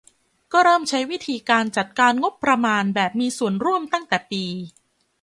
[0.53, 4.45] ก็เริ่มใช้วิธีการจัดการงบประมาณแบบมีส่วนร่วมตั้งแต่ปี